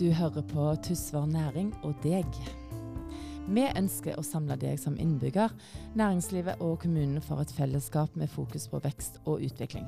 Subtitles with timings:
[0.00, 2.24] Du hører på Tysvær Næring og deg.
[3.52, 5.52] Vi ønsker å samle deg som innbygger,
[5.92, 9.84] næringslivet og kommunen for et fellesskap med fokus på vekst og utvikling.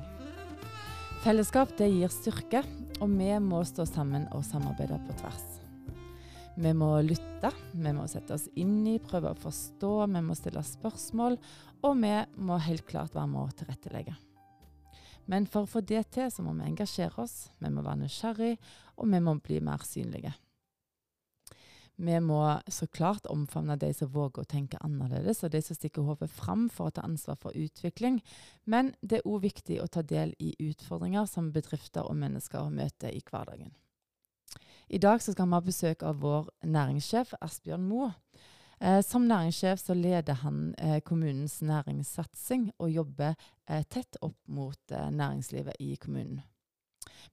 [1.23, 2.61] Fellesskap det gir styrke,
[3.01, 5.47] og vi må stå sammen og samarbeide på tvers.
[6.61, 10.61] Vi må lytte, vi må sette oss inn i, prøve å forstå, vi må stille
[10.75, 11.39] spørsmål,
[11.81, 14.13] og vi må helt klart være med å tilrettelegge.
[15.31, 18.55] Men for å få det til, så må vi engasjere oss, vi må være nysgjerrig,
[18.99, 20.33] og vi må bli mer synlige.
[21.95, 22.39] Vi må
[22.73, 26.65] så klart omfavne de som våger å tenke annerledes, og de som stikker hodet fram
[26.73, 28.17] for å ta ansvar for utvikling.
[28.65, 33.13] Men det er òg viktig å ta del i utfordringer som bedrifter og mennesker møter
[33.13, 33.71] i hverdagen.
[34.89, 38.11] I dag skal vi ha besøk av vår næringssjef Asbjørn Moe.
[38.81, 43.33] Eh, som næringssjef så leder han eh, kommunens næringssatsing og jobber
[43.69, 46.41] eh, tett opp mot eh, næringslivet i kommunen.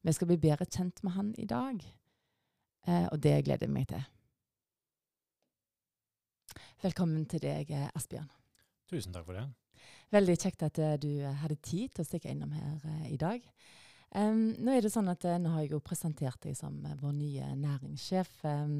[0.03, 1.80] Vi skal bli bedre kjent med han i dag,
[2.89, 4.05] eh, og det gleder jeg meg til.
[6.83, 8.30] Velkommen til deg, eh, Asbjørn.
[8.91, 9.49] Tusen takk for det.
[10.11, 13.45] Veldig kjekt at du hadde tid til å stikke innom her i dag.
[14.11, 17.53] Um, nå er det sånn at nå har jeg jo presentert deg som vår nye
[17.61, 18.33] næringssjef.
[18.43, 18.75] Um,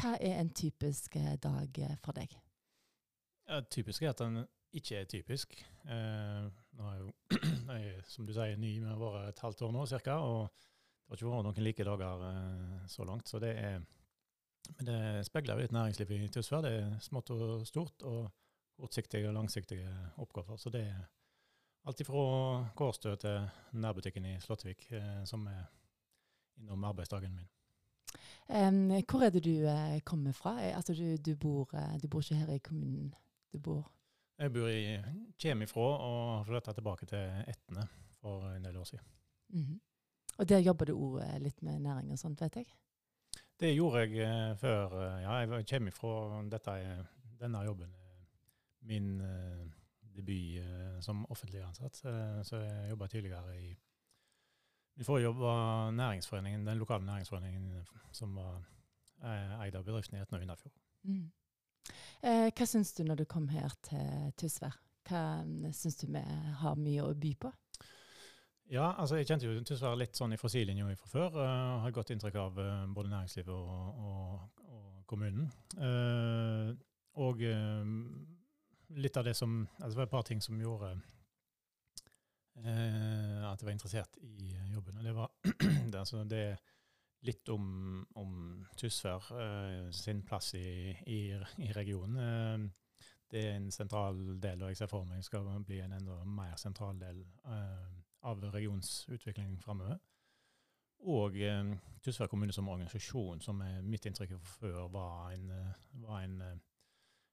[0.00, 2.32] hva er en typisk dag for deg?
[3.50, 5.54] Ja, typisk er at den ikke er typisk.
[5.84, 6.48] Uh,
[6.78, 7.08] nå er jo,
[7.76, 10.18] jeg som du sier, ny med å være et halvt år nå ca.
[10.24, 13.28] Og det har ikke vært noen like dager uh, så langt.
[13.28, 13.82] Så det er
[14.78, 16.62] Men det speiler jo litt næringsliv i Tysvær.
[16.62, 18.30] Det er smått og stort, og
[18.78, 19.90] kortsiktige og langsiktige
[20.22, 20.56] oppgaver.
[20.56, 21.00] Så det er
[21.84, 25.64] Alt fra Kårstø til nærbutikken i Slåttvik, eh, som er
[26.60, 27.48] innom arbeidsdagen min.
[28.48, 30.60] Um, hvor er det du uh, kommer fra?
[30.60, 33.14] Altså, du, du, bor, uh, du, bor, ikke her i kommunen?
[33.52, 33.90] Du bor
[34.38, 35.00] Jeg bor i,
[35.42, 37.88] kommer ifra og flytta tilbake til Etne
[38.20, 39.06] for en del år siden.
[39.48, 39.80] Mm -hmm.
[40.38, 42.66] Og der jobber du òg litt med næring og sånt, vet jeg?
[43.60, 45.18] Det gjorde jeg før.
[45.20, 47.06] ja, jeg kommer ifra dette,
[47.40, 47.94] denne jobben.
[48.80, 49.22] Min
[50.16, 52.02] debut eh, som offentlig ansatt.
[52.08, 53.72] Eh, så jeg jobba tidligere i
[54.92, 58.58] Min forrige jobb var næringsforeningen, den lokale næringsforeningen som var
[59.24, 60.74] eh, eid av bedriften i Etna og Vindafjord.
[61.08, 61.30] Mm.
[62.22, 64.76] Eh, hva syns du når du kom her til Tysvær?
[65.08, 65.22] Hva
[65.74, 66.22] syns du vi
[66.60, 67.50] har mye å by på?
[68.72, 71.40] Ja, altså jeg kjente jo Tysvær litt sånn fra sidelinja fra før.
[71.40, 75.50] Uh, har godt inntrykk av uh, både næringslivet og, og, og kommunen.
[75.76, 76.72] Uh,
[77.20, 77.42] og
[78.96, 80.92] litt av det som altså Det var et par ting som gjorde
[82.64, 84.98] eh, at jeg var interessert i jobben.
[84.98, 85.30] og Det var
[85.90, 86.58] det, altså det
[87.22, 91.20] litt om, om Tysvær eh, sin plass i, i,
[91.62, 92.18] i regionen.
[92.18, 92.70] Eh,
[93.32, 96.56] det er en sentral del, og jeg ser for meg skal bli en enda mer
[96.60, 97.92] sentral del eh,
[98.28, 99.96] av regionsutviklingen framover.
[101.12, 105.48] Og eh, Tysvær kommune som organisasjon, som er mitt inntrykk før var en,
[106.02, 106.36] var en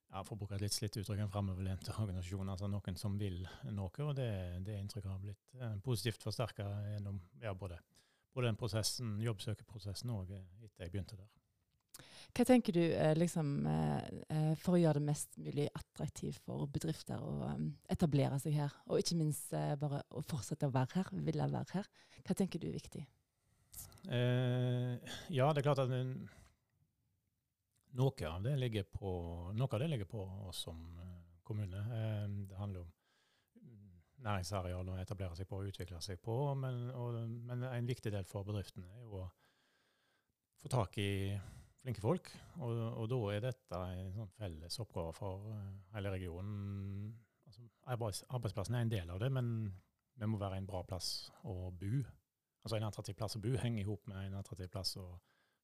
[0.10, 2.50] ja, for å bruke et litt slitt uttrykk, en framoverlent organisasjon.
[2.50, 3.44] Altså noen som vil
[3.76, 4.30] noe, og det,
[4.66, 6.66] det inntrykket har blitt eh, positivt forsterka
[6.96, 7.78] gjennom ja, både,
[8.34, 11.30] både, den prosessen, jobbsøkeprosessen og eh, etter jeg begynte der.
[12.30, 13.54] Hva tenker du eh, liksom,
[14.62, 17.54] for å gjøre det mest mulig attraktivt for bedrifter å
[17.90, 21.90] etablere seg her, og ikke minst bare å fortsette å være her, ville være her?
[22.22, 23.06] Hva tenker du er viktig?
[24.08, 24.96] Eh,
[25.34, 25.92] ja, det er klart at
[27.98, 29.12] noe av det ligger på,
[29.72, 31.78] det ligger på oss som eh, kommune.
[31.78, 32.92] Eh, det handler om
[33.62, 36.36] mm, næringsareal å etablere seg på og utvikle seg på.
[36.60, 39.30] Men, og, men, en viktig del for bedriftene er jo å
[40.62, 41.10] få tak i
[41.82, 42.30] flinke folk.
[42.60, 47.12] Og, og da er dette en sånn felles oppgave for eh, hele regionen.
[47.50, 49.54] Altså, arbeidsplassen er en del av det, men
[50.20, 52.04] det må være en bra plass å bo.
[52.60, 55.08] Altså En attraktiv plass å bo henger i hop med en attraktiv plass å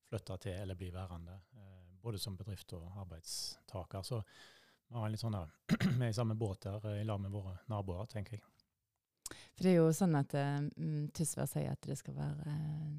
[0.07, 1.35] flytte til eller bli værende
[2.05, 4.03] både som bedrift og arbeidstaker.
[4.05, 4.21] Så
[4.87, 5.37] vi har litt sånn
[5.97, 8.45] vi er i samme båt der i lag med våre naboer, tenker jeg.
[9.55, 10.69] For det er jo sånn at um,
[11.15, 12.95] Tysvær sier at det skal være uh,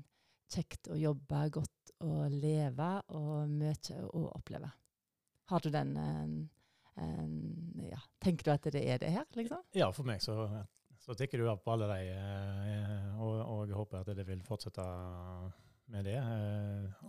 [0.51, 4.71] kjekt å jobbe, godt å leve og mye å oppleve.
[5.53, 6.37] Har du den uh,
[7.87, 8.01] ja.
[8.25, 9.61] Tenker du at det er det her, liksom?
[9.77, 10.49] Ja, for meg så,
[11.05, 12.15] så tikker du av på alle de,
[13.21, 14.87] og, og, jeg håper at det vil fortsette
[15.93, 16.17] med det.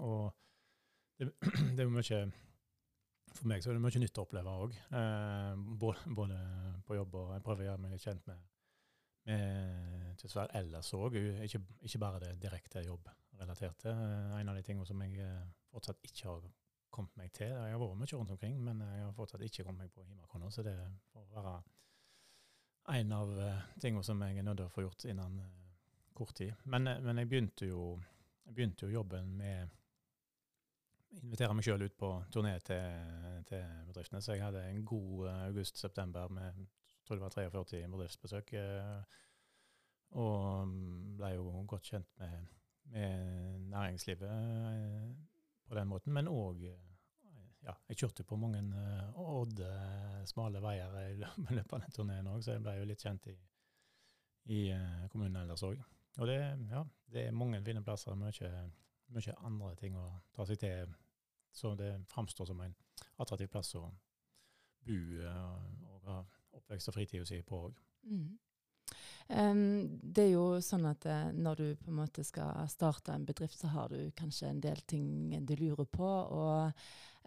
[0.03, 0.35] og
[1.17, 1.31] det,
[1.75, 2.19] det er jo mye
[3.37, 4.75] For meg så er det mye nytt å oppleve òg.
[4.99, 6.37] Eh, både,
[6.87, 8.45] på jobb og jeg prøver å gjøre meg litt kjent med,
[9.29, 11.19] med Tysvær ellers òg.
[11.45, 13.93] Ikke, ikke, bare det direkte jobbrelaterte.
[14.39, 15.43] En av de tingene som jeg eh,
[15.73, 16.47] fortsatt ikke har
[16.97, 17.51] kommet meg til.
[17.51, 20.47] Jeg har vært mye rundt omkring, men jeg har fortsatt ikke kommet meg på Himakon.
[20.53, 20.77] Så det
[21.11, 21.57] får være
[22.97, 25.41] en av uh, tingene som jeg er nødt til å få gjort innen
[26.17, 26.55] kort tid.
[26.71, 27.97] Men, men jeg begynte jo
[28.47, 29.73] jeg begynte jo jobben med
[31.21, 34.21] invitere meg sjøl ut på turné til, til, bedriftene.
[34.21, 36.65] Så jeg hadde en god august-september med
[37.07, 38.53] tror det var 43 bedriftsbesøk.
[40.19, 40.73] Og
[41.19, 42.49] ble jo godt kjent med,
[42.91, 44.29] med næringslivet
[45.67, 46.13] på den måten.
[46.13, 46.63] Men òg
[47.67, 48.61] ja, jeg kjørte på mange
[49.19, 49.69] odde,
[50.29, 53.37] smale veier i løpet av den turneen òg, så jeg ble jo litt kjent i,
[54.55, 54.59] i
[55.11, 55.81] kommunen ellers òg.
[56.17, 56.37] Og det,
[56.71, 56.83] ja,
[57.13, 58.15] det er mange fine plasser.
[58.17, 58.51] Mye,
[59.15, 60.95] mye andre ting å ta seg til.
[61.51, 62.75] Så det framstår som en
[63.17, 63.85] attraktiv plass å
[64.87, 66.19] bo og ha
[66.57, 67.79] oppvekst og fritida si på òg.
[68.07, 68.35] Mm.
[69.27, 73.25] Um, det er jo sånn at uh, når du på en måte skal starte en
[73.27, 76.07] bedrift, så har du kanskje en del ting du lurer på.
[76.07, 76.71] Og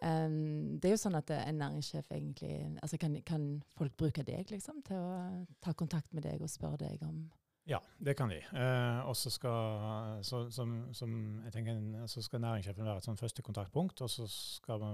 [0.00, 4.49] um, det er jo sånn at en næringssjef egentlig altså kan, kan, folk bruke deg
[4.49, 7.27] liksom, til å ta kontakt med deg og spørre deg om
[7.68, 8.40] ja, det kan de.
[8.40, 11.12] Eh, og så skal, så, som, som
[11.52, 14.84] tenker, skal næringssjefen være et sånn første kontaktpunkt, og så skal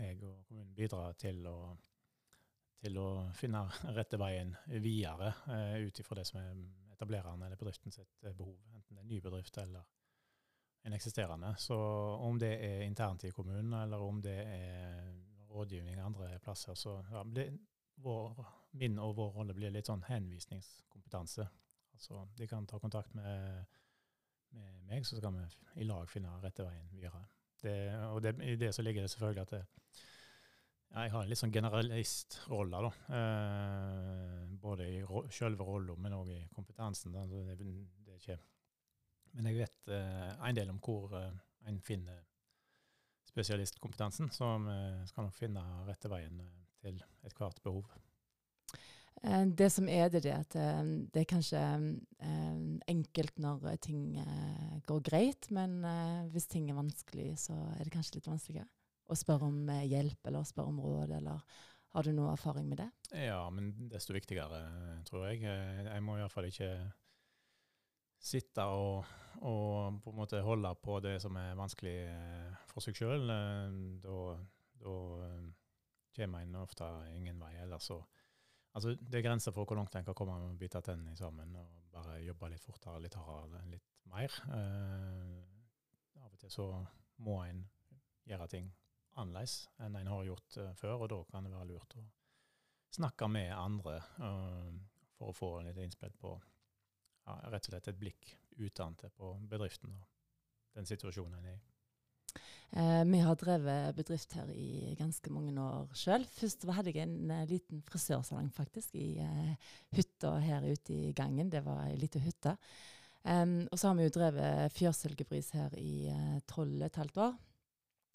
[0.00, 1.58] jeg og kommunen bidra til å
[2.84, 3.64] til å finne
[3.96, 4.54] rette veien
[4.84, 6.50] videre eh, ut ifra det som er
[6.94, 9.86] etablereren eller bedriften sitt eh, behov, enten det er en ny bedrift eller
[10.84, 11.54] en eksisterende.
[11.58, 11.76] Så
[12.20, 15.06] om det er internt i kommunen, eller om det er
[15.54, 17.22] rådgivning andre plasser, så ja,
[18.02, 18.44] vår,
[18.80, 21.46] min og vår rolle blir litt sånn henvisningskompetanse.
[21.94, 23.76] Altså, de kan ta kontakt med,
[24.54, 25.46] med meg, så skal vi
[25.82, 27.22] i lag finne rette veien videre.
[27.62, 27.76] Det,
[28.10, 29.62] og det, i det så ligger det selvfølgelig at det,
[30.94, 32.90] jeg har en litt sånn generalistrolle, da.
[33.18, 37.16] Eh, både i ro selve rolla, men òg i kompetansen.
[37.16, 38.38] Det, det, er ikke
[39.34, 41.32] Men jeg vet eh, en del om hvor eh,
[41.66, 42.20] en finner
[43.26, 47.88] spesialistkompetansen, så vi skal nok finne rette veien eh, til ethvert behov.
[49.24, 51.64] Eh, det som er det, det at eh, det er kanskje
[52.92, 54.14] enkelt når ting
[54.88, 55.82] går greit, men
[56.32, 58.70] hvis ting er vanskelig, så er det kanskje litt vanskeligere
[59.10, 61.62] å spørre om eh, hjelp eller spørre om råd, eller
[61.94, 62.88] har du noe erfaring med det?
[63.26, 64.62] Ja, men desto viktigere,
[65.08, 65.44] tror jeg.
[65.46, 66.70] Eh, jeg må iallfall ikke
[68.24, 69.04] sitte og,
[69.42, 73.28] og, på en måte holde på det som er vanskelig eh, for seg sjøl.
[74.02, 74.18] Da,
[74.80, 74.96] da
[76.16, 77.54] kommer en ofte ingen vei.
[77.62, 78.02] Ellers så
[78.74, 81.52] Altså, det er grenser for hvor langt en kan komme med å bite tennene sammen
[81.60, 84.34] og bare jobbe litt fortere, litt hardere, litt mer.
[84.50, 85.44] Uh,
[86.18, 86.66] av og til så
[87.22, 87.60] må en
[88.26, 88.72] gjøre ting
[89.14, 92.02] annerledes enn en har gjort uh, før, og da kan det være lurt å
[92.98, 94.74] snakke med andre uh,
[95.14, 99.94] for å få litt innspill på ja, rett og slett et blikk utenat på bedriften
[99.94, 100.10] og
[100.74, 101.73] den situasjonen en er i.
[102.74, 106.24] Eh, vi har drevet bedrift her i ganske mange år sjøl.
[106.26, 109.52] Først hadde jeg en uh, liten frisørsalong faktisk i uh,
[109.94, 111.52] hytta her ute i gangen.
[111.52, 112.56] Det var ei lita hytte.
[113.22, 116.10] Um, og så har vi jo drevet fjørsalgebris her i
[116.50, 117.36] tolv og et halvt år.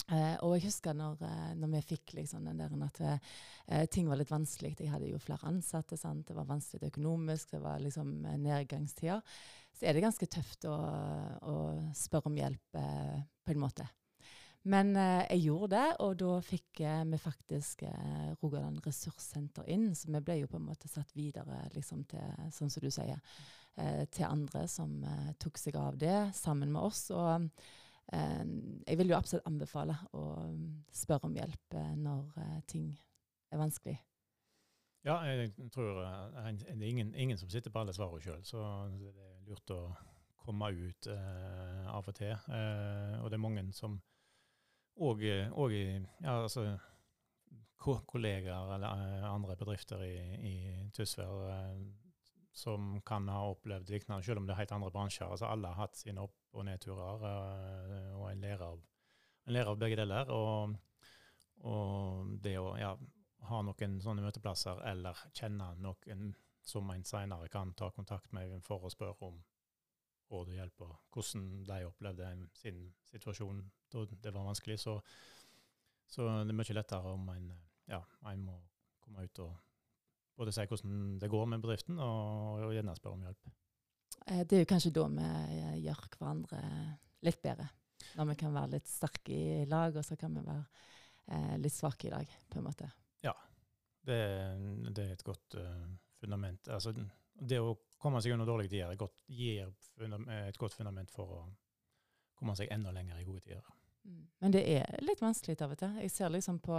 [0.10, 4.10] Uh, og jeg husker når, uh, når vi fikk liksom den der at uh, ting
[4.10, 4.74] var litt vanskelig.
[4.80, 5.98] Jeg hadde jo flere ansatte.
[6.02, 6.26] Sant?
[6.28, 8.12] Det var vanskelig økonomisk, det var liksom
[8.42, 9.22] nedgangstider.
[9.72, 10.76] Så er det ganske tøft å,
[11.48, 11.56] å
[11.96, 13.86] spørre om hjelp på en måte.
[14.70, 17.82] Men jeg gjorde det, og da fikk vi faktisk
[18.44, 19.88] Rogaland ressurssenter inn.
[19.98, 23.18] Så vi ble jo på en måte satt videre liksom til, sånn som du sier,
[24.14, 24.94] til andre som
[25.42, 27.08] tok seg av det sammen med oss.
[27.10, 27.50] og
[28.14, 28.46] Eh,
[28.88, 32.88] jeg vil jo absolutt anbefale å mm, spørre om hjelp eh, når eh, ting
[33.54, 33.98] er vanskelig.
[35.06, 36.08] Ja, jeg tror det
[36.44, 38.64] er ingen, ingen som sitter på alle svarene sjøl, så
[39.00, 39.80] det er lurt å
[40.44, 42.34] komme ut av og til.
[43.22, 43.96] Og det er mange som
[45.00, 45.24] òg
[45.74, 46.66] i ja, altså,
[47.80, 50.16] kollegaer eller andre bedrifter i,
[50.50, 50.56] i
[50.96, 51.84] Tysvær uh,
[52.60, 55.30] som kan ha opplevd lignende, selv om det er helt andre bransjer.
[55.30, 58.82] Altså, alle har hatt sine opp- og nedturer, uh, og en lærer, av,
[59.48, 60.34] en lærer av begge deler.
[60.34, 60.76] Og,
[61.70, 62.92] og det å ja,
[63.50, 66.34] ha noen sånne møteplasser, eller kjenne noen
[66.66, 69.40] som en senere kan ta kontakt med for å spørre om
[70.36, 75.00] og hjelp, og hvordan de opplevde sin situasjon da det var vanskelig, så,
[76.06, 77.50] så det er mye lettere om en,
[77.90, 78.60] ja, en må
[79.02, 79.56] komme ut og
[80.40, 83.50] både si hvordan det går med bedriften, og, og gjerne spørre om hjelp.
[84.28, 86.62] Eh, det er jo kanskje da vi eh, gjør hverandre
[87.28, 87.68] litt bedre.
[88.16, 90.64] Når vi kan være litt sterke i lag, og så kan vi være
[91.36, 92.88] eh, litt svake i lag, på en måte.
[93.26, 93.36] Ja,
[94.08, 94.22] det,
[94.96, 95.84] det er et godt uh,
[96.22, 96.72] fundament.
[96.72, 96.94] Altså,
[97.34, 101.42] det å komme seg under dårlige tider godt, gir et godt fundament for å
[102.40, 103.66] komme seg enda lenger i gode tider.
[104.08, 104.22] Mm.
[104.40, 105.98] Men det er litt vanskelig av og til.
[106.06, 106.78] Jeg ser liksom på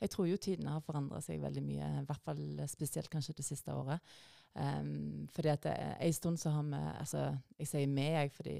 [0.00, 2.40] Jeg tror jo tidene har forandra seg veldig mye, i hvert fall
[2.70, 4.00] spesielt kanskje det siste året.
[4.54, 7.24] Um, fordi at en stund så har vi altså
[7.58, 8.58] Jeg sier vi, jeg, fordi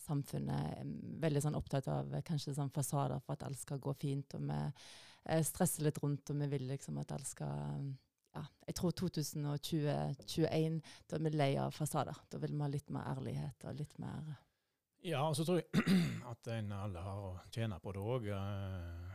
[0.00, 4.34] samfunnet er veldig sånn opptatt av kanskje sånn fasader for at alt skal gå fint.
[4.34, 7.92] Og vi eh, stresser litt rundt, og vi vil liksom at alt skal
[8.34, 12.20] ja, Jeg tror 2021, da er vi lei av fasader.
[12.30, 14.36] Da vil vi ha litt mer ærlighet og litt mer
[15.00, 15.84] ja, og så tror jeg
[16.32, 18.26] at en alle har å tjene på det òg,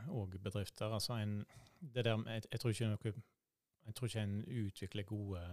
[0.09, 0.89] og eh, bedrifter.
[0.89, 1.43] Altså en,
[1.79, 3.13] der, jeg, jeg, tror ikke noe,
[3.85, 5.43] jeg tror ikke en utvikler gode,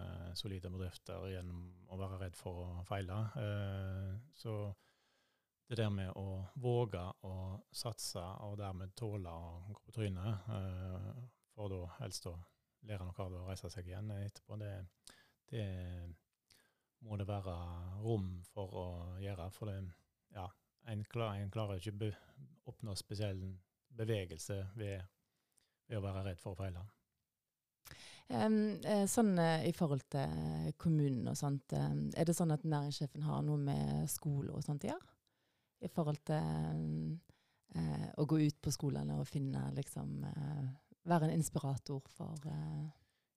[0.40, 3.18] solide bedrifter gjennom å være redd for å feile.
[3.42, 4.56] Eh, så
[5.68, 7.34] det der med å våge å
[7.72, 11.12] satse, og dermed tåle å gå på trynet, eh,
[11.52, 12.38] for da helst å
[12.88, 14.72] lære nok av og reise seg igjen etterpå, det,
[15.52, 15.66] det
[17.06, 17.54] må det være
[18.02, 18.86] rom for å
[19.22, 19.50] gjøre.
[19.54, 19.78] for det
[20.34, 20.46] ja,
[20.90, 23.42] en, klar, en klarer ikke å oppnå spesiell
[23.92, 25.02] bevegelse ved,
[25.86, 26.84] ved, å være redd for å feile.
[28.32, 28.78] Um,
[29.10, 33.26] sånn uh, I forhold til uh, kommunen og sånt, um, er det sånn at næringssjefen
[33.26, 35.10] har noe med skole og sånt å gjøre?
[35.82, 36.46] I forhold til
[37.76, 40.22] uh, å gå ut på skolene og finne liksom
[41.04, 42.38] Være en inspirator for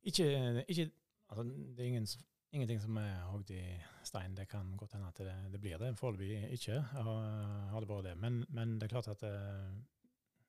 [0.04, 0.92] Ikke, ikke
[1.30, 2.08] altså, Det er ingen
[2.56, 3.64] ingenting som er hogd i
[4.04, 4.36] stein.
[4.38, 5.98] Det kan godt hende at det, det blir det.
[5.98, 8.18] Foreløpig ikke har det vært det.
[8.18, 9.24] Men, men, det er klart at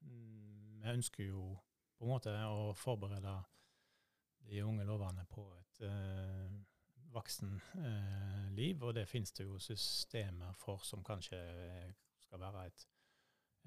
[0.00, 1.56] vi ønsker jo
[1.98, 3.36] på en måte å forberede
[4.46, 6.52] de unge lovene på et uh,
[7.14, 11.40] voksenliv, uh, og det finnes det jo systemer for som kanskje
[12.22, 12.86] skal være et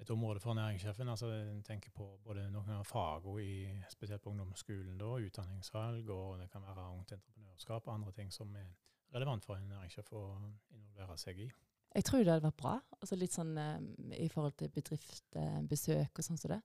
[0.00, 1.08] et område for næringssjefen.
[1.08, 6.50] altså En tenker på både noen av fagene, spesielt på ungdomsskolen, da, utdanningsvalg, og det
[6.50, 8.70] kan være ungt entreprenørskap og andre ting som er
[9.14, 10.24] relevant for en næringssjef å
[10.70, 11.50] involvere seg i.
[11.94, 16.26] Jeg tror det hadde vært bra, altså litt sånn um, i forhold til bedriftsbesøk og
[16.26, 16.60] sånn som det.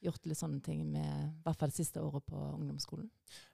[0.00, 3.10] Gjort litt sånne ting med i hvert fall det siste året på ungdomsskolen.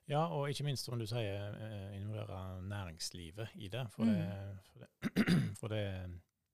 [0.07, 3.83] Ja, og ikke minst som du sier, eh, involvere næringslivet i det.
[3.91, 4.13] For, mm.
[4.13, 5.25] det, for, det,
[5.59, 5.83] for det,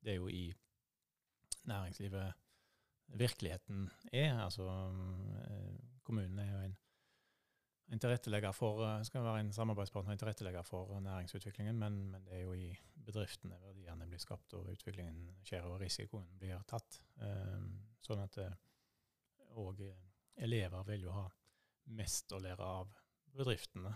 [0.01, 0.47] det er jo i
[1.69, 2.31] næringslivet
[3.13, 4.39] virkeligheten er.
[4.43, 4.67] Altså,
[5.47, 6.75] eh, kommunen er jo en,
[7.93, 12.33] en tilrettelegger for, eh, skal være en samarbeidspartner, en tilrettelegger for næringsutviklingen, men, men, det
[12.33, 12.73] er jo i
[13.05, 17.01] bedriftene verdiene blir skapt og utviklingen skjer og risikoen blir tatt.
[17.21, 18.37] Um, sånn at
[19.53, 19.79] Og
[20.35, 21.27] elever vil jo ha
[21.93, 22.89] mest å lære av
[23.35, 23.91] bedriftene,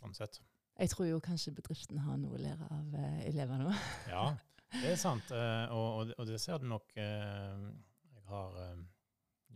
[0.00, 0.40] sånn sett.
[0.78, 2.96] Jeg tror jo kanskje bedriften har noe å lære av
[3.26, 3.84] elevene òg.
[4.10, 4.24] ja,
[4.72, 5.30] det er sant.
[5.30, 6.90] Uh, og, og, det ser du nok
[8.30, 8.84] har um,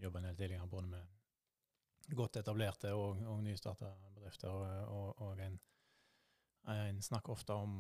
[0.03, 4.51] jobba en del tidligere både med godt etablerte og, og nystarta bedrifter.
[4.51, 5.59] Og, og, og en,
[6.75, 7.75] en, snakker ofte om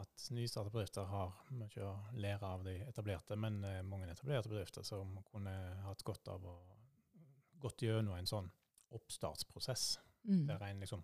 [0.00, 4.86] at nystarta bedrifter har mye å lære av de etablerte, men uh, mange etablerte bedrifter
[4.86, 6.58] som kunne hatt godt av å
[7.60, 8.48] gått gjennom en sånn
[8.96, 9.98] oppstartsprosess.
[10.28, 10.46] Mm.
[10.46, 11.02] der en liksom,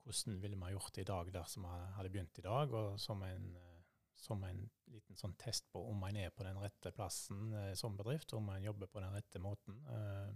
[0.00, 2.72] Hvordan ville vi gjort det i dag dersom vi hadde begynt i dag?
[2.72, 3.79] Og som en eh,
[4.20, 7.96] som en liten sånn test på om en er på den rette plassen eh, som
[7.98, 9.80] bedrift, om en jobber på den rette måten.
[9.88, 10.30] Eh,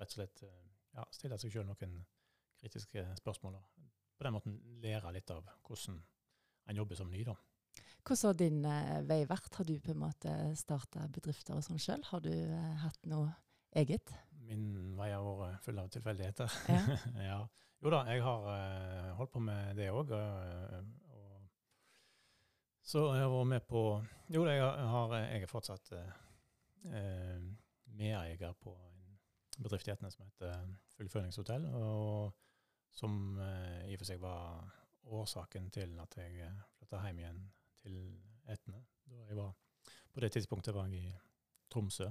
[0.00, 2.00] rett og slett eh, ja, stille seg sjøl noen
[2.60, 3.60] kritiske spørsmål.
[3.60, 6.00] Og på den måten lære litt av hvordan
[6.70, 7.24] en jobber som ny.
[7.24, 7.36] da.
[8.04, 9.54] Hvordan har din eh, vei vært?
[9.58, 12.04] Har du på en måte starta bedrifter og sånn sjøl?
[12.10, 13.32] Har du eh, hatt noe
[13.76, 14.12] eget?
[14.48, 16.60] Min vei har vært full av tilfeldigheter.
[16.72, 17.00] Ja.
[17.30, 17.40] ja.
[17.80, 20.12] Jo da, jeg har eh, holdt på med det òg.
[22.82, 23.82] Så jeg har med på
[24.32, 27.42] Jo, jeg har, jeg er fortsatt eh,
[27.98, 29.18] medeier på en
[29.60, 30.64] bedrift i Etne som heter
[30.96, 32.32] Fullføringshotell, og
[32.94, 34.70] som eh, i og for seg var
[35.10, 37.42] årsaken til at jeg eh, flytta hjem igjen
[37.82, 37.98] til
[38.50, 38.84] Etne.
[39.10, 39.52] Da jeg var,
[40.14, 41.14] på det tidspunktet var jeg i
[41.70, 42.08] Tromsø.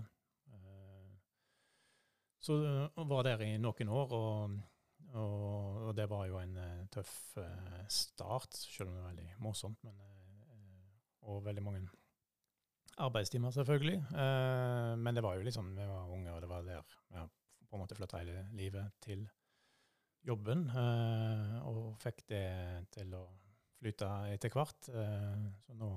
[0.53, 1.15] Eh,
[2.39, 2.55] så
[2.95, 4.59] uh, var der i noen år, og,
[5.11, 6.55] og, og det var jo en
[6.93, 7.11] tøff
[7.91, 9.83] start, selv om det var veldig morsomt.
[9.83, 10.18] men
[11.27, 11.81] og veldig mange
[12.99, 13.97] arbeidstimer, selvfølgelig.
[14.11, 17.27] Eh, men det var jo liksom, vi var unge, og det var der vi
[17.69, 19.27] på en måte flytta hele livet til
[20.25, 20.67] jobben.
[20.69, 22.45] Eh, og fikk det
[22.95, 23.23] til å
[23.79, 24.89] flyte etter hvert.
[24.91, 25.91] Eh, så nå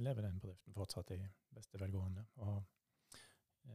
[0.00, 1.20] lever den bedriften fortsatt i
[1.52, 2.24] beste velgående.
[2.40, 2.58] Og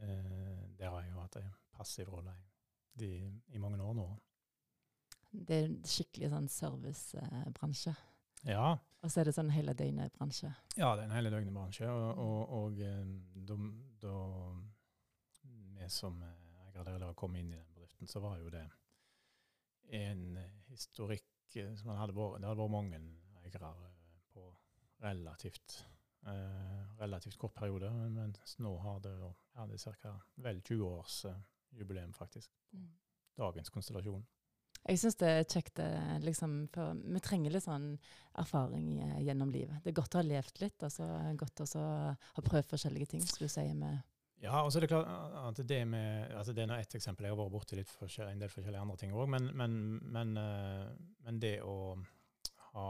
[0.02, 2.34] eh, der har jeg jo hatt en passiv rolle
[3.04, 3.12] i,
[3.54, 4.08] i mange år nå.
[5.30, 7.92] Det er en skikkelig sånn servicebransje?
[8.48, 8.78] Ja.
[8.98, 10.50] Og så er det sånn hele døgnet-bransje?
[10.74, 11.86] Ja, det er en hele døgnet-bransje.
[11.86, 13.12] Og, og, og eh,
[14.02, 14.16] da,
[15.78, 18.64] vi som eiere der kom inn i den bedriften, så var jo det
[19.98, 21.24] en historikk
[21.78, 22.98] som hadde vært Det hadde vært mange
[23.44, 24.50] eiere eh, på
[25.04, 25.78] relativt
[26.98, 29.12] relativt kort periode, mens nå har det,
[29.54, 30.10] ja, det ca.
[30.42, 31.20] vel 20 års
[31.70, 32.50] jubileum, faktisk.
[32.74, 32.90] Mm.
[33.38, 34.26] Dagens konstellasjon.
[34.88, 35.80] Jeg syns det er kjekt,
[36.24, 37.90] liksom, for vi trenger litt sånn
[38.40, 38.94] erfaring
[39.24, 39.82] gjennom livet.
[39.84, 41.08] Det er godt å ha levd litt, altså
[41.40, 43.98] godt å ha prøvd forskjellige ting, som du sier med
[44.38, 47.26] ja, og så er det klart at det med altså Det er ett eksempel.
[47.26, 47.90] Jeg har vært borti litt
[48.22, 49.26] en del forskjellige andre ting òg.
[49.34, 49.72] Men, men,
[50.14, 50.34] men,
[51.24, 51.98] men, det å
[52.76, 52.88] ha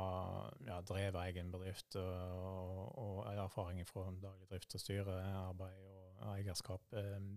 [0.67, 6.85] ja, drevet egen bedrift og, og erfaring fra daglig drift og styrearbeid og eierskap,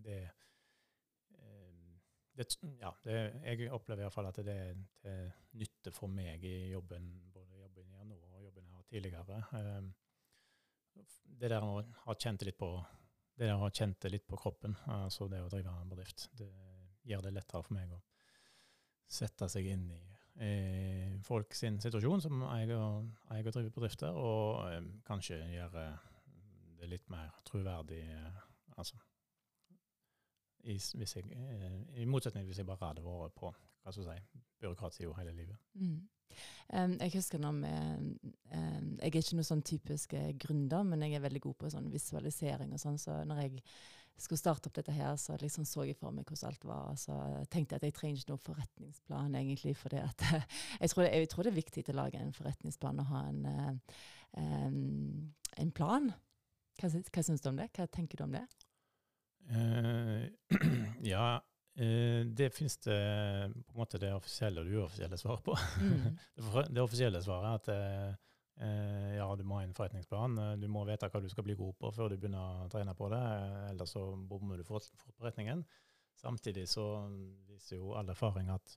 [0.04, 0.20] det,
[2.38, 2.48] det
[2.80, 6.72] ja, det, jeg opplever i hvert fall at det er til nytte for meg i
[6.72, 9.42] jobben, både jobben jeg gjør nå og jobben jeg har tidligere.
[11.42, 12.72] Det der å ha kjent litt på
[13.42, 16.52] det å ha kjent litt på kroppen, altså det å drive en bedrift, det
[17.10, 18.02] gjør det lettere for meg å
[19.12, 20.02] sette seg inn i
[20.46, 25.88] eh, folk sin situasjon som eier og, eier og driver bedrifter, og eh, kanskje gjøre
[26.80, 28.04] det litt mer troverdig.
[28.14, 28.44] Eh,
[28.78, 29.02] altså
[30.64, 34.42] i, jeg, eh, i, motsetning hvis jeg bare hadde vært på hva skal jeg si,
[34.62, 35.62] byråkratsida hele livet.
[35.74, 36.02] Mm.
[36.72, 37.72] Um, jeg husker når vi
[38.56, 41.72] um, Jeg er ikke noen sånn typisk eh, gründer, men jeg er veldig god på
[41.74, 43.00] sånn visualisering og sånn.
[43.02, 43.64] Så når jeg
[44.22, 46.94] skulle starte opp dette her, så liksom så jeg for meg hvordan alt var.
[46.94, 47.18] Og Så
[47.52, 49.76] tenkte jeg at jeg trenger ikke noen forretningsplan, egentlig.
[49.82, 53.24] For jeg, tror det, jeg tror det er viktig å lage en forretningsplan og ha
[53.34, 53.46] en,
[54.38, 55.32] um,
[55.66, 56.12] en plan.
[56.80, 57.72] Hva, hva syns du om det?
[57.76, 58.46] Hva tenker du om det?
[59.50, 60.28] Uh,
[61.14, 61.26] ja,
[61.82, 63.00] uh, det finnes det
[63.66, 65.56] på en måte det offisielle og det uoffisielle svaret på.
[65.82, 66.20] Mm.
[66.76, 67.72] det, offisielle svaret er at
[68.62, 70.38] uh, ja, du må ha en forretningsplan.
[70.62, 73.10] Du må vite hva du skal bli god på før du begynner å trene på
[73.10, 73.22] det,
[73.72, 75.66] ellers så bommer du forretningen.
[76.22, 76.86] Samtidig så
[77.50, 78.76] viser jo all erfaring at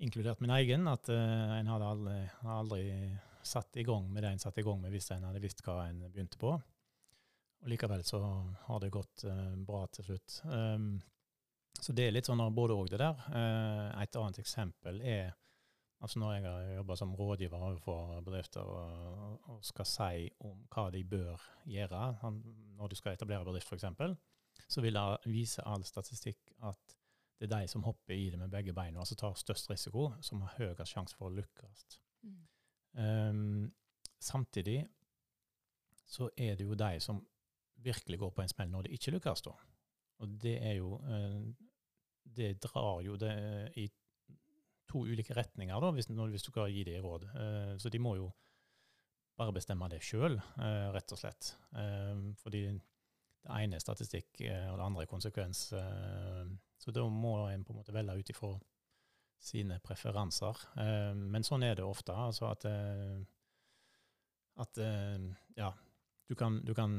[0.00, 2.20] inkludert min egen, at uh, en hadde aldri,
[2.56, 2.84] aldri,
[3.42, 5.78] satt i gang med det en satte i gang med hvis en hadde visst hva
[5.88, 6.52] en begynte på.
[7.60, 8.20] Og likevel så
[8.66, 10.40] har det gått eh, bra til slutt.
[10.48, 10.94] Um,
[11.80, 13.20] så det er litt sånn både òg, det der.
[13.28, 15.34] Uh, et annet eksempel er
[16.00, 20.86] altså når jeg har jobba som rådgiver overfor bedrifter og, og, skal si om hva
[20.94, 24.16] de bør gjøre når du skal etablere bedrift, f.eks.,
[24.70, 26.96] så vil jeg vise all statistikk at
[27.40, 30.42] det er de som hopper i det med begge beina, altså tar størst risiko, som
[30.44, 31.84] har høyest sjanse for å lykkes.
[32.24, 32.40] Mm.
[33.00, 33.70] Um,
[34.20, 34.82] samtidig
[36.10, 37.22] så er det jo de som
[37.84, 39.42] virkelig går på en smell når det ikke lykkes.
[39.46, 39.54] da.
[40.20, 41.40] Og det er jo eh,
[42.24, 43.34] Det drar jo det
[43.80, 43.88] i
[44.90, 47.26] to ulike retninger, da, hvis, hvis du skal gi det råd.
[47.30, 48.30] Eh, så de må jo
[49.38, 51.54] bare bestemme det sjøl, eh, rett og slett.
[52.42, 55.62] Fordi det ene er statistikk, og det andre er konsekvens.
[56.76, 58.50] Så da må en på en måte velge ut ifra
[59.40, 60.60] sine preferanser.
[61.16, 62.12] Men sånn er det ofte.
[62.12, 62.66] altså at,
[64.66, 64.82] at
[65.56, 65.70] ja,
[66.28, 66.92] du kan, du kan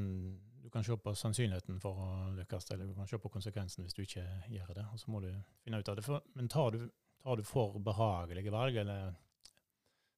[0.62, 3.95] du kan se på sannsynligheten for å lykkes, eller du kan se på konsekvensen hvis
[3.97, 4.86] du ikke gjør det.
[4.93, 5.30] og Så må du
[5.63, 6.21] finne ut av det.
[6.38, 6.86] Men tar du,
[7.24, 9.15] tar du, for behagelige valg, eller,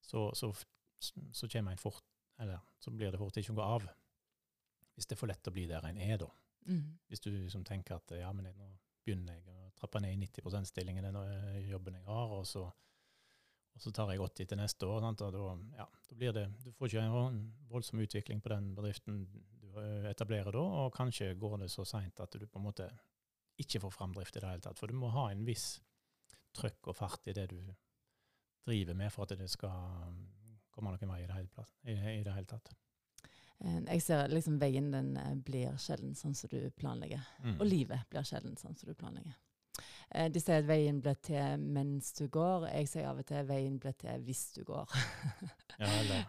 [0.03, 0.51] så, så,
[0.99, 2.03] så, fort,
[2.39, 3.89] eller, så blir det fort ikke noe av.
[4.93, 6.29] Hvis det er for lett å bli der en er, da.
[6.67, 6.85] Mm.
[7.07, 8.69] Hvis du liksom tenker at ja, men nå
[9.03, 12.69] begynner jeg å trappe ned i 90 %-stillingen, den jobben jeg har, og så
[13.73, 14.99] og så tar jeg 80 til neste år.
[15.01, 15.21] Sant?
[15.25, 17.39] og da, ja, da blir det, Du får ikke en
[17.71, 19.23] voldsom utvikling på den bedriften
[19.81, 22.89] eh, etablerer da, og kanskje går det så seint at du på en måte
[23.61, 24.79] ikke får framdrift i det hele tatt.
[24.79, 25.77] For du må ha en viss
[26.53, 27.59] trøkk og fart i det du
[28.65, 30.13] driver med for at det skal
[30.73, 32.73] komme noen vei i det hele, i, i det hele tatt.
[33.63, 37.23] Eh, jeg ser liksom veien den eh, blir sjelden sånn som du planlegger.
[37.43, 37.57] Mm.
[37.57, 39.35] Og livet blir sjelden sånn som du planlegger.
[40.13, 42.67] Eh, de sier at veien blir til mens du går.
[42.69, 44.91] Jeg sier av og til veien blir til hvis du går.
[45.81, 46.27] ja, eller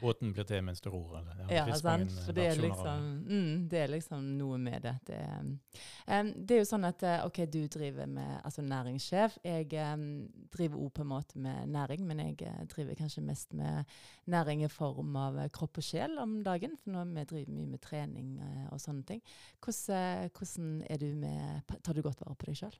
[0.00, 1.18] båten blir til mens du ror.
[1.20, 2.14] Eller, ja, ja sant.
[2.24, 4.94] For det er, liksom, mm, det er, liksom, noe med det.
[5.10, 9.36] Det, um, det er jo sånn at eh, OK, du driver med altså næringssjef.
[9.44, 10.08] Jeg um,
[10.56, 13.84] driver òg på en måte med næring, men jeg driver kanskje mest med
[14.32, 16.80] næring i form av kropp og sjel om dagen.
[16.80, 19.24] For nå vi driver mye med trening uh, og sånne ting.
[19.60, 22.76] Hvordan, hvordan er du med Tar du godt vare på deg sjøl?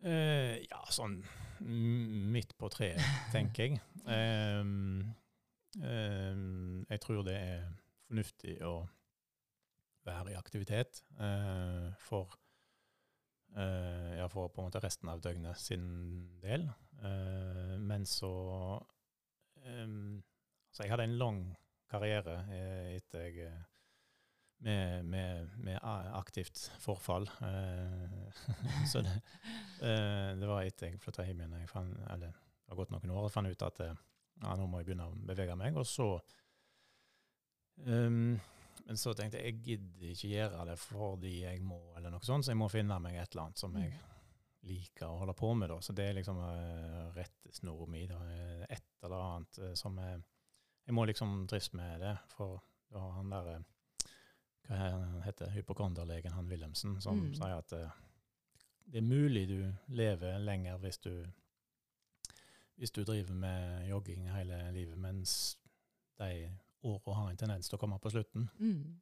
[0.00, 1.18] Uh, ja, sånn
[1.60, 3.00] midt på treet,
[3.34, 3.80] tenker jeg.
[4.06, 5.10] Um,
[5.76, 7.66] um, jeg tror det er
[8.06, 8.78] fornuftig å
[10.08, 12.32] være i aktivitet uh, for,
[13.58, 15.84] uh, ja, for på en måte resten av døgnet sin
[16.42, 16.70] del.
[17.80, 18.32] men så
[19.64, 20.22] um,
[20.70, 21.38] Altså, jeg hadde en lang
[21.90, 22.34] karriere
[22.94, 23.48] etter jeg
[24.60, 25.78] med, med, med,
[26.12, 27.30] aktivt forfall.
[27.40, 28.44] Eh,
[28.92, 29.16] så det,
[29.80, 31.58] eh, det, var etter jeg flytta hjem igjen.
[31.62, 33.96] Jeg fann, eller, det har gått noen år og fant ut at eh,
[34.40, 35.80] ja, nå må jeg begynne å bevege meg.
[35.80, 36.12] Og så
[37.80, 38.34] Um,
[38.84, 42.44] men så tenkte jeg jeg gidder ikke gjøre det fordi jeg må, eller noe sånt,
[42.44, 43.94] så jeg må finne meg et eller annet som jeg
[44.68, 45.70] liker å holde på med.
[45.72, 45.78] da.
[45.80, 48.02] Så det er liksom uh, rettesnora mi.
[48.04, 50.20] Et eller annet som jeg,
[50.84, 52.12] jeg må liksom trives med det.
[52.34, 53.79] For du har han der uh,
[54.68, 57.34] Hva heter hypokonderlegen han Wilhelmsen, som Mm.
[57.34, 57.90] sier at uh,
[58.86, 61.26] det er mulig du lever lenger hvis du
[62.76, 65.58] hvis du driver med jogging hele livet, mens
[66.18, 66.50] de
[66.82, 68.46] åra har en tendens til å komme på slutten.
[68.58, 69.00] Mm.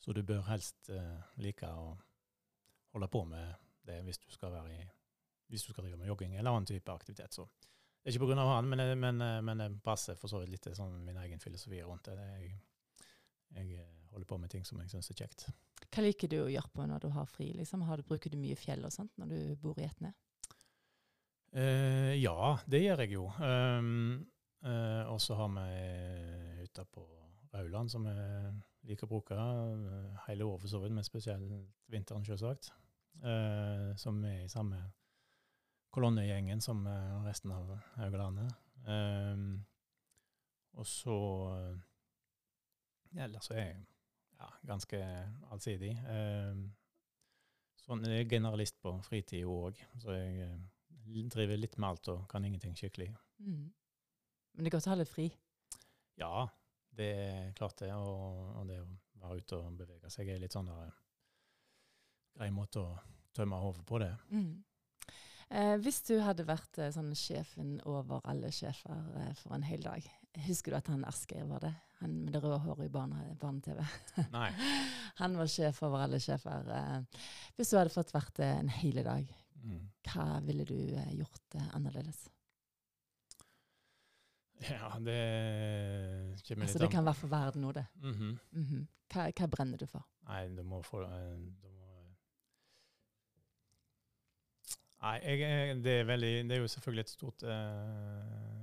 [0.00, 1.98] Så du bør helst uh, like å
[2.94, 3.52] holde på med
[3.84, 4.88] det hvis du skal være i
[5.52, 7.34] hvis du skal drive med jogging eller annen type aktivitet.
[7.34, 7.44] Så
[8.02, 8.34] det er ikke pga.
[8.54, 11.38] han, men, det- men, eh, men det passer for så vidt litt sånn min egen
[11.40, 12.16] filosofi rundt det.
[12.16, 12.54] jeg,
[13.54, 15.46] jeg holder på med ting som jeg syns er kjekt.
[15.92, 17.50] Hva liker du å gjøre på når du har fri?
[17.56, 17.84] Liksom?
[17.88, 20.12] Har du, bruker du mye fjell og sånt når du bor i Etne?
[21.52, 23.26] Eh, ja, det gjør jeg jo.
[23.40, 24.22] Um,
[24.64, 25.66] eh, og så har vi
[26.62, 27.04] hytta på
[27.52, 28.54] Rauland, som jeg
[28.88, 31.52] liker å bruke eh, hele året for så vidt, men spesielt
[31.92, 32.72] vinteren, selvsagt.
[33.20, 34.80] Eh, som er i samme
[35.92, 38.54] kolonnegjengen som eh, resten av Haugalandet.
[38.82, 39.64] Um,
[40.72, 41.16] og så
[41.52, 41.80] eh,
[43.12, 43.82] ja, så er jeg
[44.42, 44.98] ja, ganske
[45.54, 45.92] allsidig.
[46.06, 46.64] Um,
[47.82, 52.26] sånn, jeg er generalist på fritid òg, så jeg eh, driver litt med alt og
[52.30, 53.10] kan ingenting skikkelig.
[53.42, 53.70] Mm.
[54.52, 55.28] Men det er godt å ha litt fri.
[56.20, 56.48] Ja,
[56.94, 57.92] det er klart det.
[57.96, 58.90] Og, og det å
[59.22, 61.00] være ute og bevege seg er litt sånn der, eh,
[62.36, 62.92] grei måte å
[63.36, 64.12] tømme hodet på det.
[64.32, 64.60] Mm.
[65.52, 69.84] Eh, hvis du hadde vært eh, sånn sjefen over alle sjefer eh, for en hel
[69.84, 70.06] dag,
[70.46, 71.74] husker du at han Asgeir var det?
[72.00, 73.80] Han med det røde håret i barne- barne-TV.
[74.32, 74.50] Nei.
[75.20, 76.66] han var sjef over alle sjefer.
[76.72, 77.22] Eh.
[77.56, 79.82] Hvis du hadde fått vært det en hel dag, Mm.
[80.10, 82.24] hva ville du eh, gjort eh, annerledes?
[84.62, 85.18] Ja, det
[86.42, 87.84] kommer litt Altså, det kan være for verden nå, det.
[88.02, 88.32] Mhm.
[88.58, 88.80] Mhm.
[89.14, 90.02] hva, hva brenner du for?
[90.26, 91.38] Nei, du må få eh,
[95.02, 98.61] Nei, jeg- det, er veldig, det er jo selvfølgelig et stort eh,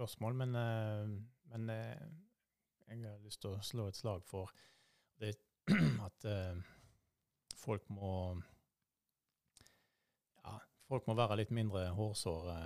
[0.00, 1.08] spørsmål, men, eh,
[1.52, 2.04] men eh,
[2.88, 4.52] jeg har lyst til å slå et slag for
[5.20, 5.34] det
[6.06, 6.56] at eh,
[7.60, 8.40] folk må
[10.40, 10.54] ja,
[10.88, 12.56] folk må være litt mindre hårsåre,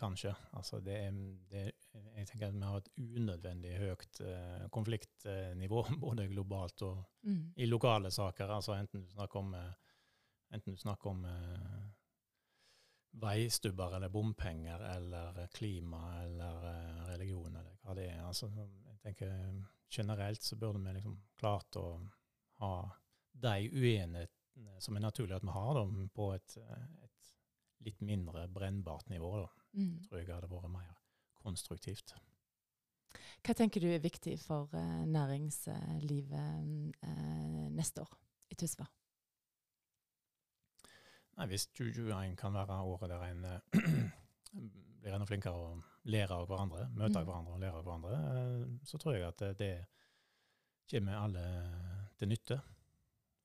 [0.00, 0.34] kanskje.
[0.58, 1.20] Altså det er,
[1.52, 1.62] det,
[2.16, 4.20] jeg tenker at vi har et unødvendig høyt
[4.74, 7.52] konfliktnivå, både globalt og Mm.
[7.60, 8.48] i lokale saker.
[8.48, 9.50] Altså enten du snakker om,
[10.50, 11.26] enten du snakker om
[13.10, 18.22] veistubber eller bompenger eller klima eller eh, religion eller hva det er.
[18.26, 18.50] Altså,
[18.86, 19.36] jeg tenker
[19.90, 21.86] Generelt så burde vi liksom klart å
[22.60, 22.74] ha
[23.32, 27.32] de uenighetene som er naturlig at vi har, da, på et, eh, et
[27.88, 29.32] litt mindre brennbart nivå.
[29.40, 29.48] Da.
[29.74, 30.02] Mm.
[30.06, 30.94] tror jeg hadde vært mer
[31.42, 32.14] konstruktivt.
[33.40, 38.16] Hva tenker du er viktig for eh, næringslivet eh, neste år
[38.52, 38.90] i Tysvær?
[41.40, 43.60] Nei, Hvis 2021 kan være året der en eh,
[45.00, 45.70] blir enda flinkere å
[46.12, 47.26] lære av hverandre, møte Mm.
[47.30, 49.70] hverandre og lære av hverandre, eh, så tror jeg at det, det
[50.92, 51.44] kommer alle
[52.20, 52.60] til nytte.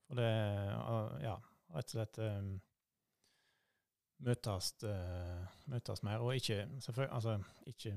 [0.09, 1.37] For det eh, Ja,
[1.75, 2.51] rett og slett eh,
[4.27, 6.65] møtes, eh, møtes mer, og ikke
[7.07, 7.37] altså,
[7.71, 7.95] ikke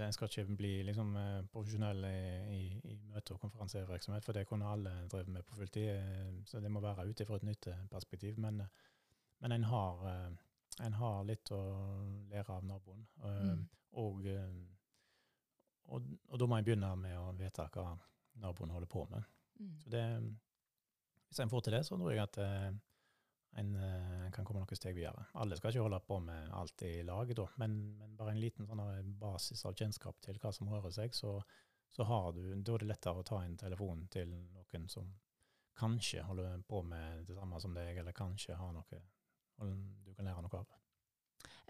[0.00, 2.20] En skal ikke bli liksom, eh, profesjonell i,
[2.54, 2.60] i,
[2.92, 5.88] i møte- og konferansevirksomhet, for det kunne alle drevet med på fulltid.
[5.88, 8.38] eh, Så det må være ut ifra et nytteperspektiv.
[8.38, 8.66] Men, eh,
[9.40, 10.06] men en, har,
[10.80, 11.60] en har litt å
[12.30, 13.06] lære av naboen.
[13.18, 13.68] Mm.
[14.00, 14.26] Og,
[15.90, 17.98] og, og da må en begynne med å vite hva
[18.40, 19.26] naboen holder på med.
[19.58, 19.72] Mm.
[19.82, 20.04] Så det,
[21.26, 22.38] hvis en får til det, så tror jeg at
[23.60, 25.26] en eh, kan komme noen steg videre.
[25.40, 28.68] Alle skal ikke holde på med alt i lag, da, men, men bare en liten
[28.68, 31.36] sånn basis av kjennskap til hva som rører seg, så,
[31.92, 35.10] så har du, da er det lettere å ta en telefon til noen som
[35.78, 39.02] kanskje holder på med det samme som deg, eller kanskje har noe
[39.62, 40.78] du kan lære noe av.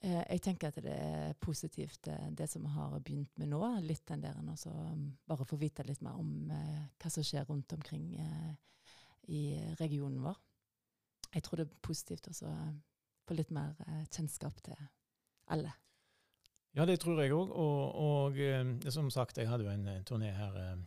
[0.03, 3.61] Eh, jeg tenker at det er positivt eh, det som vi har begynt med nå.
[3.85, 7.47] Litt den der også, um, bare få vite litt mer om eh, hva som skjer
[7.49, 8.55] rundt omkring eh,
[9.31, 9.43] i
[9.79, 10.41] regionen vår.
[11.35, 12.55] Jeg tror det er positivt å
[13.29, 14.77] få litt mer eh, kjennskap til
[15.53, 15.73] alle.
[16.75, 17.51] Ja, det tror jeg òg.
[17.51, 20.79] Og, og eh, som sagt, jeg hadde jo en eh, turné her eh,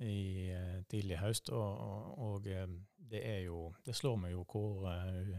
[0.00, 2.66] i eh, tidlig høst, og, og, eh,
[3.04, 5.34] det er jo Det slår meg jo hvor eh,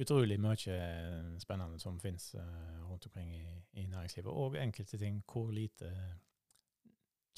[0.00, 3.44] utrolig mye eh, spennende som finnes eh, rundt omkring i,
[3.82, 4.30] i næringslivet.
[4.32, 5.90] Og enkelte ting hvor lite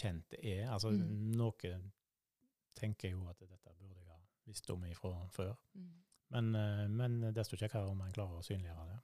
[0.00, 0.70] kjent det er.
[0.72, 1.32] Altså Mm.
[1.36, 1.74] noe
[2.76, 3.99] tenker jo at dette burde
[4.50, 5.54] jeg ha visst om ifra før.
[5.74, 5.92] Mm.
[6.30, 8.98] Men, eh, men desto kjekkere om en klarer å synliggjøre det.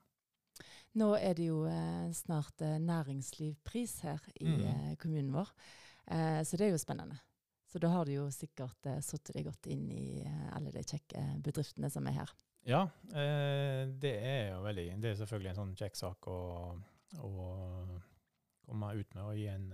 [0.97, 4.63] Nå er det jo eh, snart eh, næringslivpris her i Mm.
[4.65, 5.51] eh, kommunen vår.
[6.07, 7.19] Eh, så det er jo spennende.
[7.67, 10.83] Så da har du jo sikkert eh, satt deg godt inn i eh, alle de
[10.87, 12.31] kjekke bedriftene som er her.
[12.67, 12.83] Ja,
[13.13, 16.39] eh, det er jo veldig Det er selvfølgelig en sånn kjekk sak å,
[17.21, 17.33] å,
[18.67, 19.69] komme ut med og gi en,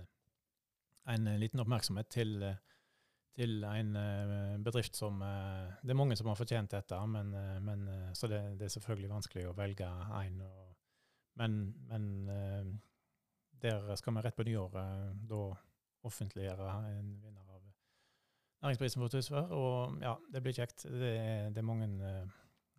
[1.09, 2.43] en liten oppmerksomhet til,
[3.33, 7.59] til en eh, bedrift som eh, Det er mange som har fortjent dette, men, eh,
[7.61, 10.41] men så det, det, er selvfølgelig vanskelig å velge én.
[11.41, 11.55] Men,
[11.89, 12.03] men
[13.63, 15.45] der skal vi rett på nyåret da
[16.05, 17.63] offentliggjøre en vinner av
[18.61, 19.49] næringsprisen for Tysvær.
[19.57, 20.85] Og ja, det blir kjekt.
[20.85, 21.89] Det er, det er mange,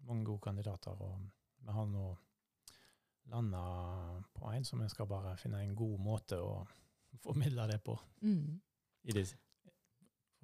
[0.06, 1.02] mange, gode kandidater.
[1.02, 1.24] Og
[1.64, 2.06] vi har nå
[3.32, 3.64] landa
[4.36, 6.60] på en som vi skal bare finne en god måte å
[7.24, 7.96] formidle det på.
[8.22, 8.60] Mm.
[9.10, 9.40] I disse,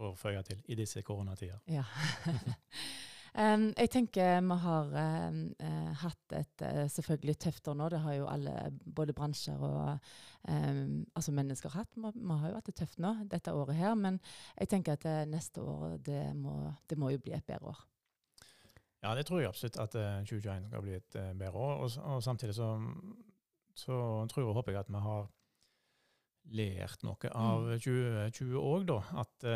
[0.00, 1.60] å føye til, i disse koronatider.
[1.70, 1.84] Ja.
[3.30, 7.88] Um, jeg tenker vi har uh, hatt et uh, selvfølgelig tøft år nå.
[7.92, 10.08] Det har jo alle, både bransjer og
[10.48, 11.94] um, altså mennesker hatt.
[11.94, 14.18] Vi, vi, har jo hatt det tøft nå dette året her, men
[14.58, 17.84] jeg tenker at uh, neste år det må, det må, jo bli et bedre år.
[19.04, 19.94] Ja, det tror jeg absolutt at
[20.28, 21.84] 2021 skal bli et bedre år.
[21.86, 22.74] Og, og samtidig så,
[23.78, 23.94] så,
[24.28, 25.30] tror og håper jeg at vi har
[26.50, 28.98] lært noe av 2020 òg, da.
[29.22, 29.46] At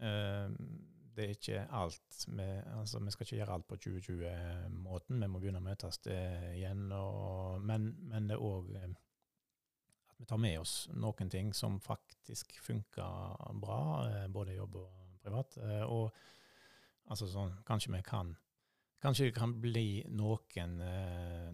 [0.00, 2.46] det er ikke alt vi,
[2.78, 5.20] altså vi skal ikke gjøre alt på 2020-måten.
[5.20, 6.86] Vi må begynne å møtes igjen.
[6.96, 8.92] Og, men, men, det er òg eh,
[10.10, 14.78] at vi tar med oss noen ting som faktisk funker bra, eh, både i jobb
[14.80, 15.58] og privat.
[15.60, 16.08] Eh, og
[17.10, 18.32] altså sånn, kanskje vi kan
[19.00, 20.74] Kanskje det kan bli noen,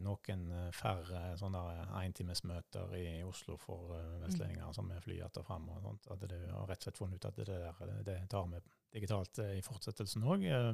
[0.02, 0.40] noen
[0.74, 1.60] færre sånne
[2.00, 3.92] entimesmøter i Oslo for
[4.24, 4.74] vestlendinger mm.
[4.74, 5.68] som er flyet og fram.
[5.70, 6.08] og sånt.
[6.10, 8.58] At det har rett og slett funnet ut at det, der, det tar vi
[8.96, 10.46] digitalt eh, i fortsettelsen òg.
[10.48, 10.72] Eh,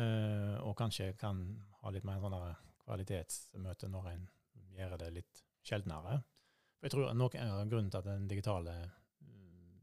[0.00, 1.42] eh, og kanskje kan
[1.80, 2.42] ha litt mer sånne
[2.84, 4.26] kvalitetsmøte når en
[4.76, 6.18] gjør det litt sjeldnere.
[6.76, 8.74] For jeg tror noe av grunnen til at den digitale,
[9.24, 9.80] mm,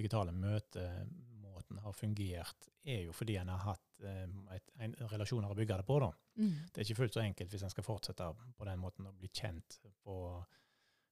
[0.00, 5.80] digitale møtemåten har fungert, er jo fordi en har hatt et, en relasjoner å bygge
[5.80, 5.98] det på.
[6.02, 6.10] da.
[6.40, 6.54] Mm.
[6.70, 9.28] Det er ikke fullt så enkelt hvis en skal fortsette på den måten å bli
[9.28, 10.16] kjent på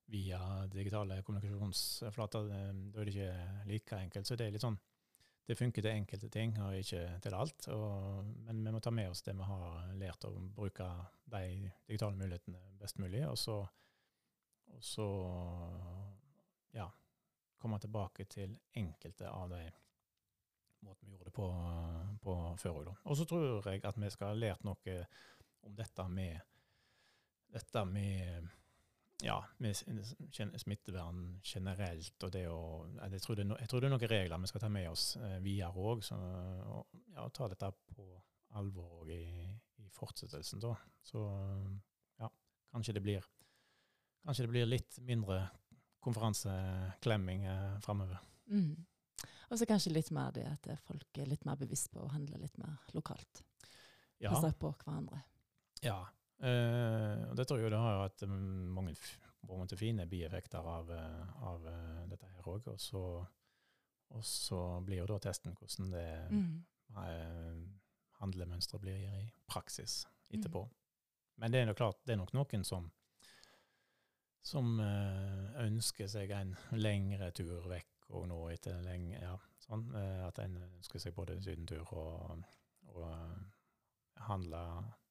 [0.08, 0.40] via
[0.72, 2.48] digitale kommunikasjonsflater.
[2.48, 4.28] Da er det ikke like enkelt.
[4.28, 4.78] Så det er litt sånn
[5.48, 7.68] det funker til enkelte ting, og ikke til alt.
[7.72, 10.88] Og, men vi må ta med oss det vi har lært, og bruke
[11.32, 13.22] de digitale mulighetene best mulig.
[13.24, 13.54] Og så,
[14.74, 15.06] og så
[16.76, 16.84] ja,
[17.56, 19.62] komme tilbake til enkelte av de
[20.86, 21.48] måtene vi gjorde det på,
[22.22, 22.92] på før òg.
[23.04, 25.00] Og så tror jeg at vi skal ha lært noe
[25.66, 26.40] om dette med,
[27.54, 28.48] dette med
[29.22, 29.74] ja, med
[30.62, 32.60] smittevern generelt og det å
[33.00, 35.06] jeg tror det, no, jeg tror det er noen regler vi skal ta med oss
[35.18, 36.04] eh, videre òg.
[36.14, 38.06] Og ja, ta dette på
[38.58, 39.24] alvor òg i,
[39.82, 40.76] i, fortsettelsen, da.
[41.02, 41.24] Så
[42.20, 42.30] ja,
[42.74, 43.34] kanskje det blir
[44.28, 45.38] Kanskje det blir litt mindre
[46.04, 48.18] konferanseklemming eh, framover.
[48.50, 48.74] Mm.
[49.48, 52.40] Og så kanskje litt mer det at folk er litt mer bevisst på å handle
[52.42, 53.44] litt mer lokalt.
[54.18, 54.32] Ja.
[54.34, 55.20] på hverandre.
[55.80, 56.00] Ja,
[56.38, 58.94] Uh, og det tror jeg det har hatt um, mange
[59.48, 61.64] måte, fine bieffekter av, uh, av
[62.10, 62.68] dette her òg.
[62.70, 66.52] Og, så blir jo da testen hvordan det mm.
[68.22, 70.62] handlemønsteret blir i praksis etterpå.
[70.64, 70.78] Mm.
[71.42, 72.88] Men det er klart, det er nok noen som
[74.48, 74.78] som
[75.60, 79.88] ønsker seg en lengre tur vekk og nå etter lenge, ja, sånn,
[80.24, 82.44] at en ønsker seg både sydentur og,
[82.94, 83.04] og
[84.28, 84.62] handle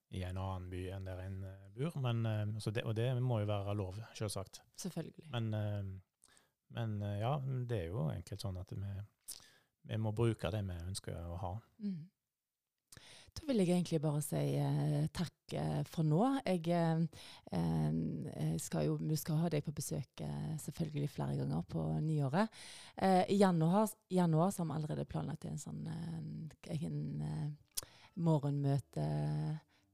[0.10, 1.96] i en annen by enn der en eh, bor.
[2.04, 4.62] Men, eh, det, og det må jo være lov, selvsagt.
[4.80, 5.28] Selvfølgelig.
[5.34, 5.90] Men, eh,
[6.78, 7.38] men, ja,
[7.70, 8.94] det er jo enkelt sånn at vi,
[9.88, 11.54] vi må bruke det vi ønsker å ha.
[11.84, 12.02] Mm.
[13.38, 16.22] Da vil jeg egentlig bare si eh, takk eh, for nå.
[16.48, 20.24] Jeg eh, skal jo, Vi skal ha deg på besøk
[20.64, 22.50] selvfølgelig flere ganger på nyåret.
[22.98, 27.00] I januar, januar så har vi allerede planlagt en sånn en,
[28.18, 29.08] morgenmøte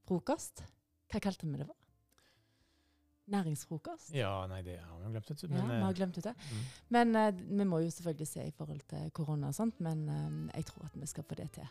[0.08, 0.64] frokost.
[1.12, 1.76] Hva kalte vi det for?
[3.34, 4.10] Næringsfrokost?
[4.16, 5.30] Ja, nei, det har vi glemt.
[5.30, 6.34] Ut, men, ja, vi har eh, glemt ut det.
[6.48, 6.66] Mm.
[6.96, 7.16] Men
[7.60, 10.06] vi må jo selvfølgelig se i forhold til korona og sånt, men
[10.54, 11.68] jeg tror at vi skal få det til.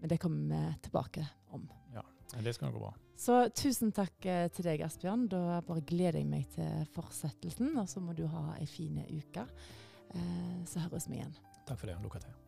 [0.00, 1.68] Men det kommer vi tilbake om.
[1.94, 2.04] Ja,
[2.40, 2.94] det skal gå bra.
[3.20, 5.26] Så tusen takk uh, til deg, Asbjørn.
[5.32, 9.46] Da bare gleder jeg meg til fortsettelsen, og så må du ha ei fin uke.
[10.66, 11.34] så høres vi igjen.
[11.68, 12.39] Takk for det, Lukka til.